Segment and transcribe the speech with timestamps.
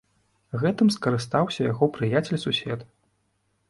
[0.63, 2.87] Гэтым скарыстаўся яго прыяцель-сусед.